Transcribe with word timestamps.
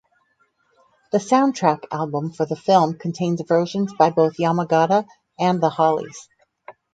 The 1.11 1.19
soundtrack 1.19 1.83
album 1.91 2.31
for 2.33 2.47
the 2.47 2.55
film 2.55 2.97
contains 2.97 3.39
versions 3.47 3.93
by 3.93 4.09
both 4.09 4.37
Yamagata 4.37 5.05
and 5.37 5.61
the 5.61 5.69
Hollies. 5.69 6.27